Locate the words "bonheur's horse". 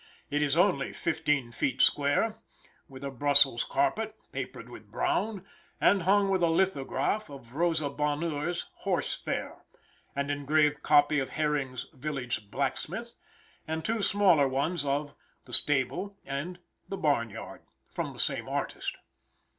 7.87-9.13